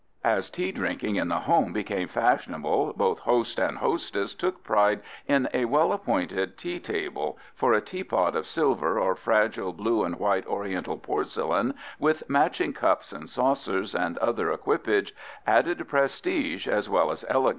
As 0.23 0.49
tea 0.49 0.71
drinking 0.71 1.17
in 1.17 1.27
the 1.27 1.41
home 1.41 1.73
became 1.73 2.07
fashionable, 2.07 2.93
both 2.93 3.19
host 3.19 3.59
and 3.59 3.77
hostess 3.77 4.33
took 4.33 4.63
pride 4.63 5.01
in 5.27 5.47
a 5.53 5.65
well 5.65 5.93
appointed 5.93 6.57
tea 6.57 6.79
table, 6.79 7.37
for 7.53 7.73
a 7.73 7.81
teapot 7.81 8.35
of 8.35 8.47
silver 8.47 8.99
or 8.99 9.13
fragile 9.13 9.73
blue 9.73 10.03
and 10.03 10.15
white 10.17 10.47
Oriental 10.47 10.97
porcelain 10.97 11.75
with 11.99 12.27
matching 12.27 12.73
cups 12.73 13.13
and 13.13 13.29
saucers 13.29 13.93
and 13.93 14.17
other 14.17 14.51
equipage 14.51 15.13
added 15.45 15.87
prestige 15.87 16.67
as 16.67 16.89
well 16.89 17.11
as 17.11 17.17
elegance 17.17 17.19
to 17.19 17.19
the 17.19 17.29
teatime 17.33 17.43
ritual. 17.43 17.49